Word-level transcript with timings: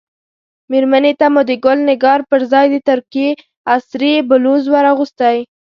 مېرمنې 0.71 1.13
ته 1.19 1.25
مو 1.33 1.41
د 1.49 1.51
ګل 1.65 1.79
نګار 1.89 2.19
پر 2.29 2.41
ځای 2.51 2.65
د 2.71 2.75
ترکیې 2.89 3.29
عصري 3.73 4.13
بلوز 4.29 4.63
ور 4.71 4.85
اغوستی. 4.93 5.37